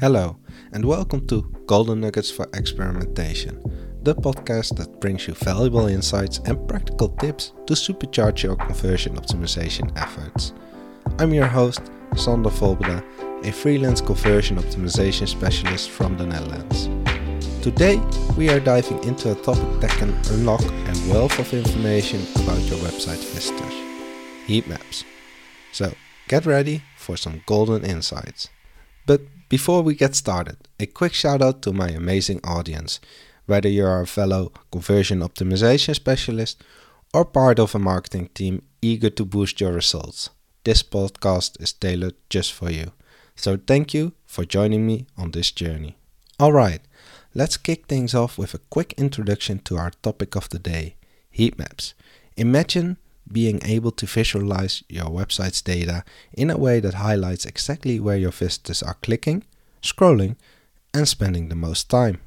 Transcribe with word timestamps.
Hello, 0.00 0.38
and 0.72 0.82
welcome 0.82 1.26
to 1.26 1.42
Golden 1.66 2.00
Nuggets 2.00 2.30
for 2.30 2.48
Experimentation, 2.54 3.60
the 4.02 4.14
podcast 4.14 4.78
that 4.78 4.98
brings 4.98 5.28
you 5.28 5.34
valuable 5.34 5.88
insights 5.88 6.38
and 6.46 6.66
practical 6.66 7.10
tips 7.20 7.52
to 7.66 7.74
supercharge 7.74 8.42
your 8.42 8.56
conversion 8.56 9.14
optimization 9.16 9.92
efforts. 9.98 10.54
I'm 11.18 11.34
your 11.34 11.48
host, 11.48 11.82
Sander 12.16 12.48
Volbeda, 12.48 13.04
a 13.44 13.52
freelance 13.52 14.00
conversion 14.00 14.56
optimization 14.56 15.28
specialist 15.28 15.90
from 15.90 16.16
the 16.16 16.24
Netherlands. 16.24 16.88
Today, 17.62 18.00
we 18.38 18.48
are 18.48 18.58
diving 18.58 19.04
into 19.04 19.32
a 19.32 19.42
topic 19.42 19.80
that 19.82 19.90
can 19.98 20.18
unlock 20.30 20.64
a 20.64 21.12
wealth 21.12 21.38
of 21.38 21.52
information 21.52 22.22
about 22.36 22.62
your 22.62 22.78
website 22.78 23.22
visitors 23.34 23.74
heat 24.46 24.66
maps. 24.66 25.04
So, 25.72 25.92
get 26.26 26.46
ready 26.46 26.84
for 26.96 27.18
some 27.18 27.42
golden 27.44 27.84
insights. 27.84 28.48
But 29.10 29.22
before 29.48 29.82
we 29.82 29.96
get 29.96 30.14
started, 30.14 30.58
a 30.78 30.86
quick 30.86 31.14
shout 31.14 31.42
out 31.42 31.62
to 31.62 31.72
my 31.72 31.88
amazing 31.88 32.40
audience. 32.44 33.00
Whether 33.46 33.68
you're 33.68 34.00
a 34.00 34.06
fellow 34.06 34.52
conversion 34.70 35.18
optimization 35.18 35.96
specialist 35.96 36.62
or 37.12 37.24
part 37.24 37.58
of 37.58 37.74
a 37.74 37.80
marketing 37.80 38.28
team 38.34 38.62
eager 38.80 39.10
to 39.10 39.24
boost 39.24 39.60
your 39.60 39.72
results, 39.72 40.30
this 40.62 40.84
podcast 40.84 41.60
is 41.60 41.72
tailored 41.72 42.14
just 42.28 42.52
for 42.52 42.70
you. 42.70 42.92
So 43.34 43.56
thank 43.56 43.92
you 43.94 44.12
for 44.26 44.44
joining 44.44 44.86
me 44.86 45.08
on 45.18 45.32
this 45.32 45.50
journey. 45.50 45.96
Alright, 46.40 46.82
let's 47.34 47.56
kick 47.56 47.88
things 47.88 48.14
off 48.14 48.38
with 48.38 48.54
a 48.54 48.64
quick 48.70 48.94
introduction 48.96 49.58
to 49.64 49.76
our 49.76 49.90
topic 50.02 50.36
of 50.36 50.48
the 50.50 50.60
day 50.60 50.94
heat 51.32 51.58
maps. 51.58 51.94
Imagine 52.36 52.96
being 53.32 53.60
able 53.64 53.90
to 53.92 54.06
visualize 54.06 54.82
your 54.88 55.06
website's 55.06 55.62
data 55.62 56.04
in 56.32 56.50
a 56.50 56.58
way 56.58 56.80
that 56.80 56.94
highlights 56.94 57.46
exactly 57.46 58.00
where 58.00 58.16
your 58.16 58.32
visitors 58.32 58.82
are 58.82 58.96
clicking, 59.02 59.44
scrolling, 59.82 60.36
and 60.92 61.08
spending 61.08 61.48
the 61.48 61.54
most 61.54 61.88
time. 61.88 62.20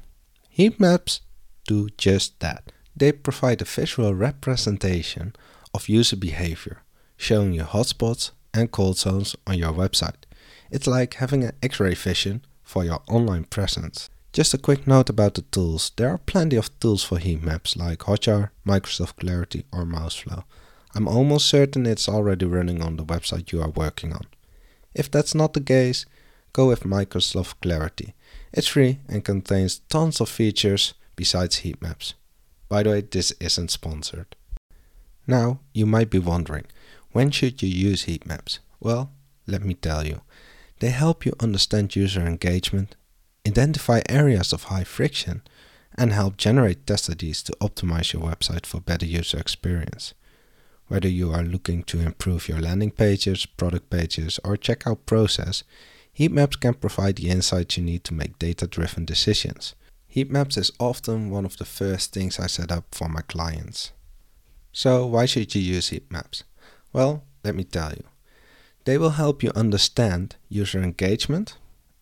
Heat 0.48 0.80
maps 0.80 1.20
do 1.66 1.88
just 1.98 2.40
that. 2.40 2.72
They 2.96 3.12
provide 3.12 3.60
a 3.60 3.64
visual 3.64 4.14
representation 4.14 5.34
of 5.74 5.88
user 5.88 6.16
behavior, 6.16 6.82
showing 7.16 7.52
you 7.52 7.64
hotspots 7.64 8.30
and 8.52 8.70
cold 8.70 8.96
zones 8.96 9.34
on 9.46 9.58
your 9.58 9.72
website. 9.72 10.24
It's 10.70 10.86
like 10.86 11.14
having 11.14 11.44
an 11.44 11.52
x 11.62 11.80
ray 11.80 11.94
vision 11.94 12.44
for 12.62 12.84
your 12.84 13.02
online 13.08 13.44
presence. 13.44 14.08
Just 14.32 14.54
a 14.54 14.58
quick 14.58 14.86
note 14.86 15.10
about 15.10 15.34
the 15.34 15.42
tools. 15.42 15.92
There 15.96 16.08
are 16.08 16.18
plenty 16.18 16.56
of 16.56 16.76
tools 16.80 17.04
for 17.04 17.18
heat 17.18 17.42
maps 17.42 17.76
like 17.76 18.00
Hotjar, 18.00 18.50
Microsoft 18.66 19.16
Clarity, 19.20 19.64
or 19.72 19.84
Mouseflow. 19.84 20.44
I'm 20.94 21.08
almost 21.08 21.46
certain 21.46 21.86
it's 21.86 22.08
already 22.08 22.46
running 22.46 22.80
on 22.80 22.96
the 22.96 23.04
website 23.04 23.50
you 23.50 23.60
are 23.60 23.70
working 23.70 24.12
on. 24.12 24.26
If 24.94 25.10
that's 25.10 25.34
not 25.34 25.52
the 25.52 25.60
case, 25.60 26.06
go 26.52 26.68
with 26.68 26.84
Microsoft 26.84 27.54
Clarity. 27.60 28.14
It's 28.52 28.68
free 28.68 29.00
and 29.08 29.24
contains 29.24 29.80
tons 29.88 30.20
of 30.20 30.28
features 30.28 30.94
besides 31.16 31.56
heat 31.56 31.82
maps. 31.82 32.14
By 32.68 32.84
the 32.84 32.90
way, 32.90 33.00
this 33.00 33.32
isn't 33.40 33.72
sponsored. 33.72 34.36
Now, 35.26 35.58
you 35.72 35.86
might 35.86 36.10
be 36.10 36.20
wondering, 36.20 36.66
when 37.10 37.32
should 37.32 37.62
you 37.62 37.68
use 37.68 38.04
heat 38.04 38.24
maps? 38.24 38.60
Well, 38.78 39.10
let 39.46 39.64
me 39.64 39.74
tell 39.74 40.06
you. 40.06 40.20
They 40.78 40.90
help 40.90 41.26
you 41.26 41.32
understand 41.40 41.96
user 41.96 42.20
engagement, 42.24 42.94
identify 43.46 44.02
areas 44.08 44.52
of 44.52 44.64
high 44.64 44.84
friction, 44.84 45.42
and 45.96 46.12
help 46.12 46.36
generate 46.36 46.86
test 46.86 47.10
ideas 47.10 47.42
to 47.44 47.56
optimize 47.60 48.12
your 48.12 48.22
website 48.22 48.66
for 48.66 48.80
better 48.80 49.06
user 49.06 49.38
experience. 49.38 50.14
Whether 50.88 51.08
you 51.08 51.32
are 51.32 51.42
looking 51.42 51.82
to 51.84 52.00
improve 52.00 52.48
your 52.48 52.60
landing 52.60 52.90
pages, 52.90 53.46
product 53.46 53.88
pages, 53.88 54.38
or 54.44 54.56
checkout 54.56 54.98
process, 55.06 55.64
heat 56.12 56.30
maps 56.30 56.56
can 56.56 56.74
provide 56.74 57.16
the 57.16 57.30
insights 57.30 57.76
you 57.76 57.82
need 57.82 58.04
to 58.04 58.14
make 58.14 58.38
data 58.38 58.66
driven 58.66 59.04
decisions. 59.04 59.74
Heat 60.06 60.30
maps 60.30 60.56
is 60.56 60.70
often 60.78 61.30
one 61.30 61.44
of 61.44 61.56
the 61.56 61.64
first 61.64 62.12
things 62.12 62.38
I 62.38 62.46
set 62.46 62.70
up 62.70 62.84
for 62.92 63.08
my 63.08 63.22
clients. 63.22 63.92
So, 64.72 65.06
why 65.06 65.26
should 65.26 65.54
you 65.54 65.60
use 65.60 65.88
heat 65.88 66.10
maps? 66.10 66.44
Well, 66.92 67.24
let 67.42 67.54
me 67.54 67.64
tell 67.64 67.90
you. 67.92 68.04
They 68.84 68.98
will 68.98 69.10
help 69.10 69.42
you 69.42 69.50
understand 69.56 70.36
user 70.48 70.82
engagement, 70.82 71.56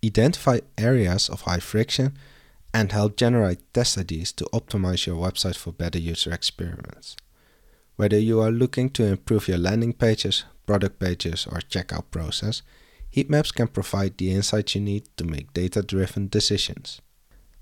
identify 0.04 0.60
areas 0.76 1.28
of 1.28 1.42
high 1.42 1.60
friction, 1.60 2.18
and 2.74 2.90
help 2.90 3.16
generate 3.16 3.72
test 3.72 3.96
ideas 3.96 4.32
to 4.32 4.44
optimize 4.46 5.06
your 5.06 5.16
website 5.16 5.56
for 5.56 5.72
better 5.72 5.98
user 5.98 6.32
experience. 6.32 7.16
Whether 7.96 8.18
you 8.18 8.40
are 8.40 8.50
looking 8.50 8.90
to 8.90 9.04
improve 9.04 9.48
your 9.48 9.58
landing 9.58 9.92
pages, 9.92 10.44
product 10.66 10.98
pages, 10.98 11.46
or 11.46 11.58
checkout 11.58 12.10
process, 12.10 12.62
heatmaps 13.14 13.54
can 13.54 13.68
provide 13.68 14.16
the 14.16 14.32
insights 14.32 14.74
you 14.74 14.80
need 14.80 15.04
to 15.16 15.24
make 15.24 15.52
data 15.52 15.82
driven 15.82 16.28
decisions. 16.28 17.00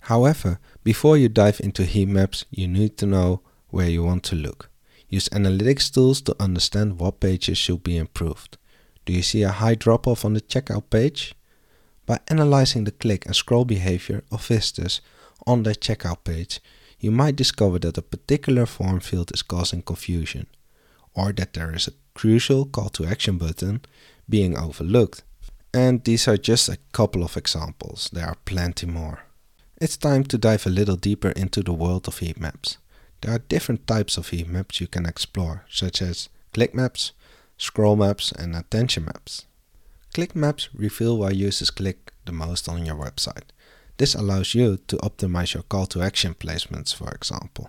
However, 0.04 0.58
before 0.82 1.16
you 1.16 1.28
dive 1.28 1.60
into 1.60 1.82
heatmaps, 1.82 2.44
you 2.50 2.68
need 2.68 2.96
to 2.98 3.06
know 3.06 3.42
where 3.68 3.88
you 3.88 4.02
want 4.02 4.22
to 4.24 4.36
look. 4.36 4.70
Use 5.08 5.28
analytics 5.30 5.92
tools 5.92 6.20
to 6.22 6.36
understand 6.40 7.00
what 7.00 7.20
pages 7.20 7.58
should 7.58 7.82
be 7.82 7.96
improved. 7.96 8.56
Do 9.04 9.12
you 9.12 9.22
see 9.22 9.42
a 9.42 9.50
high 9.50 9.74
drop 9.74 10.06
off 10.06 10.24
on 10.24 10.34
the 10.34 10.40
checkout 10.40 10.88
page? 10.90 11.34
By 12.06 12.20
analyzing 12.28 12.84
the 12.84 12.92
click 12.92 13.26
and 13.26 13.34
scroll 13.34 13.64
behavior 13.64 14.22
of 14.30 14.46
visitors 14.46 15.00
on 15.46 15.64
their 15.64 15.74
checkout 15.74 16.24
page, 16.24 16.60
you 17.00 17.10
might 17.10 17.34
discover 17.34 17.78
that 17.80 17.98
a 17.98 18.02
particular 18.02 18.66
form 18.66 19.00
field 19.00 19.30
is 19.32 19.42
causing 19.42 19.82
confusion, 19.82 20.46
or 21.14 21.32
that 21.32 21.54
there 21.54 21.74
is 21.74 21.88
a 21.88 21.92
crucial 22.14 22.66
call 22.66 22.90
to 22.90 23.06
action 23.06 23.38
button 23.38 23.80
being 24.28 24.56
overlooked. 24.56 25.22
And 25.72 26.04
these 26.04 26.28
are 26.28 26.36
just 26.36 26.68
a 26.68 26.78
couple 26.92 27.24
of 27.24 27.36
examples, 27.36 28.10
there 28.12 28.26
are 28.26 28.36
plenty 28.44 28.86
more. 28.86 29.20
It's 29.80 29.96
time 29.96 30.24
to 30.24 30.36
dive 30.36 30.66
a 30.66 30.70
little 30.70 30.96
deeper 30.96 31.30
into 31.30 31.62
the 31.62 31.72
world 31.72 32.06
of 32.06 32.18
heat 32.18 32.38
maps. 32.38 32.76
There 33.22 33.34
are 33.34 33.38
different 33.38 33.86
types 33.86 34.18
of 34.18 34.28
heat 34.28 34.48
maps 34.48 34.80
you 34.80 34.86
can 34.86 35.06
explore, 35.06 35.64
such 35.70 36.02
as 36.02 36.28
click 36.52 36.74
maps, 36.74 37.12
scroll 37.56 37.96
maps, 37.96 38.32
and 38.32 38.54
attention 38.54 39.06
maps. 39.06 39.46
Click 40.12 40.34
maps 40.34 40.68
reveal 40.74 41.18
why 41.18 41.30
users 41.30 41.70
click 41.70 42.12
the 42.24 42.32
most 42.32 42.68
on 42.68 42.84
your 42.84 42.96
website. 42.96 43.50
This 44.00 44.14
allows 44.14 44.54
you 44.54 44.78
to 44.86 44.96
optimize 44.96 45.52
your 45.52 45.62
call 45.62 45.84
to 45.88 46.00
action 46.00 46.32
placements, 46.32 46.94
for 46.94 47.10
example. 47.10 47.68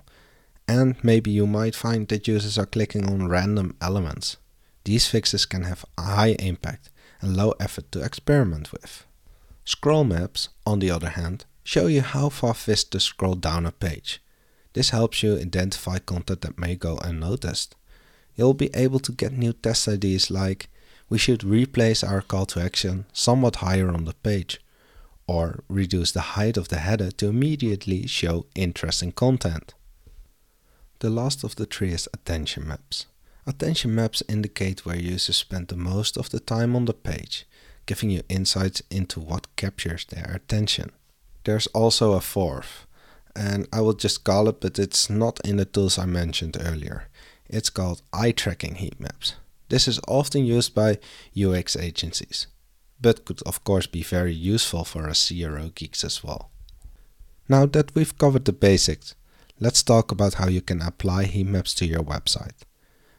And 0.66 0.96
maybe 1.04 1.30
you 1.30 1.46
might 1.46 1.76
find 1.76 2.08
that 2.08 2.26
users 2.26 2.58
are 2.58 2.66
clicking 2.66 3.06
on 3.10 3.28
random 3.28 3.76
elements. 3.82 4.38
These 4.86 5.10
fixes 5.10 5.46
can 5.46 5.64
have 5.64 5.84
a 5.98 6.04
high 6.04 6.36
impact 6.40 6.90
and 7.20 7.36
low 7.36 7.52
effort 7.60 7.92
to 7.92 8.02
experiment 8.02 8.72
with. 8.72 9.06
Scroll 9.66 10.06
maps, 10.06 10.48
on 10.66 10.80
the 10.80 10.90
other 10.90 11.10
hand, 11.10 11.44
show 11.66 11.88
you 11.88 12.00
how 12.00 12.30
far 12.30 12.54
visitors 12.54 13.04
scroll 13.04 13.36
down 13.36 13.66
a 13.66 13.74
page. 13.74 14.24
This 14.72 14.92
helps 14.92 15.22
you 15.22 15.38
identify 15.38 16.00
content 16.00 16.44
that 16.44 16.58
may 16.58 16.78
go 16.78 16.98
unnoticed. 17.00 17.76
You'll 18.38 18.54
be 18.54 18.70
able 18.74 19.00
to 19.00 19.12
get 19.12 19.34
new 19.34 19.52
test 19.52 19.86
ideas 19.86 20.32
like 20.32 20.70
we 21.10 21.18
should 21.18 21.44
replace 21.44 22.06
our 22.06 22.22
call 22.22 22.46
to 22.46 22.62
action 22.62 23.04
somewhat 23.12 23.58
higher 23.58 23.90
on 23.90 24.06
the 24.06 24.14
page 24.14 24.62
or 25.28 25.64
reduce 25.68 26.12
the 26.12 26.36
height 26.36 26.58
of 26.58 26.70
the 26.70 26.80
header 26.80 27.12
to 27.12 27.28
immediately 27.28 28.08
show 28.08 28.46
interesting 28.56 29.12
content. 29.12 29.74
The 31.00 31.10
last 31.10 31.44
of 31.44 31.56
the 31.56 31.66
three 31.66 31.94
is 31.94 32.10
attention 32.14 32.68
maps. 32.68 33.08
Attention 33.48 33.96
maps 33.96 34.22
indicate 34.30 34.86
where 34.86 34.96
users 34.96 35.36
spend 35.38 35.68
the 35.68 35.76
most 35.76 36.18
of 36.18 36.30
the 36.30 36.40
time 36.40 36.76
on 36.76 36.86
the 36.86 36.94
page, 36.94 37.48
giving 37.86 38.12
you 38.12 38.22
insights 38.30 38.84
into 38.92 39.20
what 39.20 39.56
captures 39.56 40.06
their 40.06 40.32
attention. 40.34 40.92
There's 41.44 41.68
also 41.68 42.14
a 42.14 42.22
fourth, 42.22 42.86
and 43.36 43.68
I 43.74 43.82
will 43.82 43.94
just 43.94 44.24
call 44.24 44.48
it, 44.48 44.62
but 44.62 44.78
it's 44.78 45.10
not 45.10 45.40
in 45.44 45.58
the 45.58 45.66
tools 45.66 45.98
I 45.98 46.06
mentioned 46.06 46.58
earlier. 46.60 47.08
It's 47.50 47.72
called 47.72 48.04
eye 48.14 48.32
tracking 48.32 48.76
heat 48.76 49.00
maps. 49.00 49.36
This 49.70 49.88
is 49.88 50.00
often 50.08 50.46
used 50.46 50.76
by 50.76 51.00
UX 51.36 51.76
agencies 51.76 52.48
but 53.02 53.26
could 53.26 53.42
of 53.44 53.64
course 53.64 53.88
be 53.88 54.04
very 54.04 54.34
useful 54.34 54.84
for 54.84 55.10
us 55.10 55.28
CRO 55.28 55.72
geeks 55.74 56.04
as 56.04 56.24
well. 56.24 56.52
Now 57.50 57.66
that 57.66 57.94
we've 57.96 58.18
covered 58.18 58.46
the 58.46 58.54
basics, 58.54 59.16
let's 59.60 59.84
talk 59.84 60.12
about 60.12 60.36
how 60.36 60.48
you 60.48 60.62
can 60.62 60.82
apply 60.82 61.26
heat 61.26 61.48
maps 61.48 61.74
to 61.76 61.86
your 61.86 62.04
website. 62.04 62.64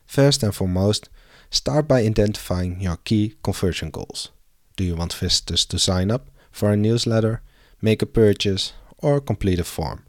First 0.07 0.43
and 0.43 0.55
foremost, 0.55 1.09
start 1.51 1.89
by 1.89 2.01
identifying 2.01 2.81
your 2.81 2.97
key 2.97 3.35
conversion 3.43 3.91
goals. 3.91 4.31
Do 4.77 4.85
you 4.85 4.97
want 4.97 5.13
visitors 5.13 5.65
to 5.67 5.79
sign 5.79 6.11
up 6.11 6.31
for 6.51 6.71
a 6.71 6.77
newsletter, 6.77 7.43
make 7.81 8.03
a 8.03 8.07
purchase, 8.07 8.73
or 8.99 9.21
complete 9.21 9.59
a 9.59 9.65
form? 9.65 10.07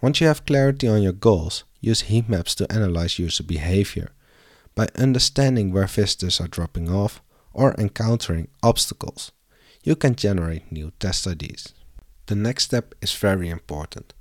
Once 0.00 0.20
you 0.20 0.26
have 0.26 0.44
clarity 0.44 0.88
on 0.88 1.02
your 1.02 1.12
goals, 1.12 1.64
use 1.80 2.02
heat 2.02 2.28
maps 2.28 2.54
to 2.56 2.72
analyze 2.72 3.18
user 3.18 3.44
behavior. 3.44 4.10
By 4.74 4.88
understanding 4.96 5.72
where 5.72 5.86
visitors 5.86 6.40
are 6.40 6.48
dropping 6.48 6.90
off, 6.90 7.22
or 7.52 7.74
encountering 7.74 8.48
obstacles, 8.62 9.32
you 9.82 9.96
can 9.96 10.14
generate 10.14 10.70
new 10.70 10.92
test 10.98 11.26
ideas. 11.26 11.74
The 12.26 12.34
next 12.34 12.64
step 12.64 12.94
is 13.02 13.12
very 13.12 13.48
important. 13.48 14.14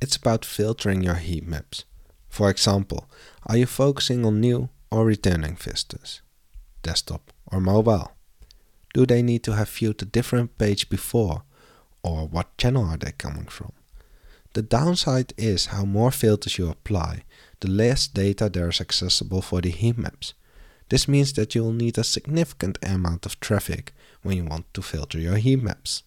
It's 0.00 0.16
about 0.16 0.44
filtering 0.44 1.02
your 1.02 1.14
heat 1.14 1.46
maps. 1.46 1.84
For 2.28 2.50
example, 2.50 3.08
are 3.46 3.56
you 3.56 3.66
focusing 3.66 4.26
on 4.26 4.40
new 4.40 4.68
or 4.90 5.06
returning 5.06 5.56
visitors? 5.56 6.20
Desktop 6.82 7.32
or 7.50 7.60
mobile? 7.60 8.12
Do 8.92 9.06
they 9.06 9.22
need 9.22 9.42
to 9.44 9.54
have 9.54 9.70
viewed 9.70 10.02
a 10.02 10.06
different 10.06 10.58
page 10.58 10.88
before, 10.88 11.42
or 12.06 12.28
what 12.28 12.56
channel 12.56 12.84
are 12.84 12.96
they 12.96 13.12
coming 13.12 13.46
from. 13.46 13.72
The 14.52 14.62
downside 14.62 15.34
is 15.36 15.66
how 15.66 15.84
more 15.84 16.12
filters 16.12 16.56
you 16.56 16.70
apply, 16.70 17.24
the 17.60 17.68
less 17.68 18.06
data 18.06 18.48
there 18.48 18.68
is 18.68 18.80
accessible 18.80 19.42
for 19.42 19.60
the 19.60 19.70
heat 19.70 19.98
maps. 19.98 20.32
This 20.88 21.08
means 21.08 21.32
that 21.32 21.54
you 21.54 21.64
will 21.64 21.72
need 21.72 21.98
a 21.98 22.04
significant 22.04 22.78
amount 22.82 23.26
of 23.26 23.40
traffic 23.40 23.92
when 24.22 24.36
you 24.36 24.44
want 24.44 24.72
to 24.74 24.82
filter 24.82 25.18
your 25.18 25.36
heat 25.36 25.62
maps. 25.62 26.04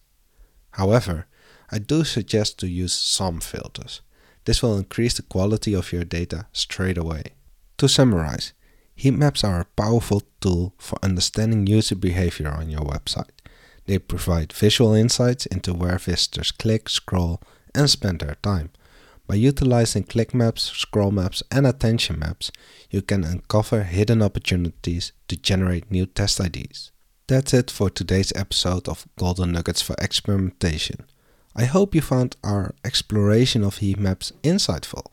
However, 0.72 1.26
I 1.70 1.78
do 1.78 2.04
suggest 2.04 2.58
to 2.58 2.68
use 2.68 2.92
some 2.92 3.40
filters. 3.40 4.00
This 4.44 4.62
will 4.62 4.78
increase 4.78 5.14
the 5.14 5.22
quality 5.22 5.74
of 5.74 5.92
your 5.92 6.04
data 6.04 6.46
straight 6.52 6.96
away. 6.98 7.24
To 7.78 7.88
summarize, 7.88 8.52
heat 8.94 9.12
maps 9.12 9.44
are 9.44 9.60
a 9.60 9.82
powerful 9.82 10.22
tool 10.40 10.74
for 10.78 10.98
understanding 11.02 11.66
user 11.66 11.94
behavior 11.94 12.48
on 12.48 12.70
your 12.70 12.82
website. 12.82 13.30
They 13.86 13.98
provide 13.98 14.52
visual 14.52 14.94
insights 14.94 15.46
into 15.46 15.74
where 15.74 15.98
visitors 15.98 16.52
click, 16.52 16.88
scroll, 16.88 17.40
and 17.74 17.88
spend 17.88 18.20
their 18.20 18.36
time. 18.42 18.70
By 19.30 19.36
utilizing 19.36 20.02
click 20.02 20.34
maps, 20.34 20.64
scroll 20.64 21.12
maps, 21.12 21.40
and 21.52 21.64
attention 21.64 22.18
maps, 22.18 22.50
you 22.90 23.00
can 23.00 23.22
uncover 23.22 23.84
hidden 23.84 24.22
opportunities 24.22 25.12
to 25.28 25.36
generate 25.36 25.88
new 25.88 26.06
test 26.06 26.40
ideas. 26.40 26.90
That's 27.28 27.54
it 27.54 27.70
for 27.70 27.90
today's 27.90 28.32
episode 28.34 28.88
of 28.88 29.06
Golden 29.16 29.52
Nuggets 29.52 29.82
for 29.82 29.94
Experimentation. 30.00 31.04
I 31.54 31.66
hope 31.66 31.94
you 31.94 32.00
found 32.00 32.34
our 32.42 32.74
exploration 32.84 33.62
of 33.62 33.76
heat 33.76 34.00
maps 34.00 34.32
insightful 34.42 35.06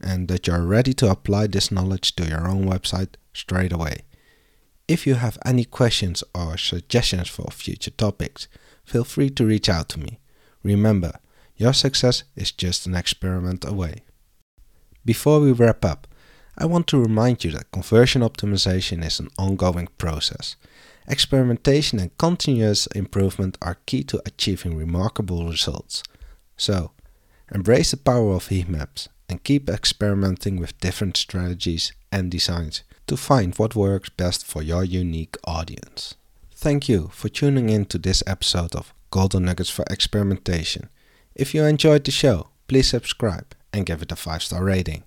and 0.00 0.28
that 0.28 0.46
you 0.46 0.52
are 0.52 0.62
ready 0.62 0.92
to 0.92 1.10
apply 1.10 1.48
this 1.48 1.72
knowledge 1.72 2.14
to 2.14 2.24
your 2.24 2.46
own 2.46 2.66
website 2.66 3.14
straight 3.34 3.72
away. 3.72 4.02
If 4.86 5.08
you 5.08 5.14
have 5.14 5.38
any 5.44 5.64
questions 5.64 6.22
or 6.32 6.56
suggestions 6.56 7.28
for 7.28 7.50
future 7.50 7.90
topics, 7.90 8.46
feel 8.84 9.02
free 9.02 9.30
to 9.30 9.44
reach 9.44 9.68
out 9.68 9.88
to 9.88 9.98
me. 9.98 10.20
Remember, 10.62 11.18
your 11.56 11.72
success 11.72 12.24
is 12.34 12.52
just 12.52 12.86
an 12.86 12.94
experiment 12.94 13.64
away. 13.64 14.02
Before 15.04 15.40
we 15.40 15.52
wrap 15.52 15.84
up, 15.84 16.06
I 16.58 16.66
want 16.66 16.86
to 16.88 16.98
remind 16.98 17.44
you 17.44 17.50
that 17.52 17.70
conversion 17.70 18.22
optimization 18.22 19.04
is 19.04 19.20
an 19.20 19.28
ongoing 19.38 19.88
process. 19.98 20.56
Experimentation 21.06 21.98
and 21.98 22.16
continuous 22.18 22.86
improvement 22.88 23.56
are 23.62 23.78
key 23.86 24.02
to 24.04 24.22
achieving 24.26 24.76
remarkable 24.76 25.46
results. 25.46 26.02
So, 26.56 26.92
embrace 27.52 27.92
the 27.92 27.98
power 27.98 28.34
of 28.34 28.48
heat 28.48 28.68
maps 28.68 29.08
and 29.28 29.44
keep 29.44 29.68
experimenting 29.68 30.58
with 30.58 30.80
different 30.80 31.16
strategies 31.16 31.92
and 32.10 32.30
designs 32.30 32.82
to 33.06 33.16
find 33.16 33.54
what 33.56 33.76
works 33.76 34.08
best 34.08 34.44
for 34.44 34.62
your 34.62 34.82
unique 34.82 35.36
audience. 35.44 36.14
Thank 36.52 36.88
you 36.88 37.10
for 37.12 37.28
tuning 37.28 37.68
in 37.68 37.84
to 37.86 37.98
this 37.98 38.22
episode 38.26 38.74
of 38.74 38.92
Golden 39.10 39.44
Nuggets 39.44 39.70
for 39.70 39.84
Experimentation. 39.90 40.88
If 41.36 41.54
you 41.54 41.62
enjoyed 41.64 42.04
the 42.04 42.10
show, 42.10 42.48
please 42.66 42.88
subscribe 42.88 43.54
and 43.70 43.84
give 43.84 44.00
it 44.00 44.10
a 44.10 44.16
5 44.16 44.42
star 44.42 44.64
rating 44.64 45.04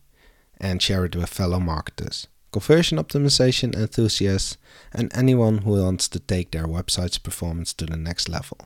and 0.61 0.79
share 0.79 1.05
it 1.05 1.15
with 1.15 1.27
fellow 1.27 1.59
marketers, 1.59 2.27
conversion 2.51 2.99
optimization 2.99 3.75
enthusiasts, 3.75 4.57
and 4.93 5.11
anyone 5.15 5.57
who 5.59 5.83
wants 5.83 6.07
to 6.09 6.19
take 6.19 6.51
their 6.51 6.67
website's 6.67 7.17
performance 7.17 7.73
to 7.73 7.87
the 7.87 7.97
next 7.97 8.29
level. 8.29 8.59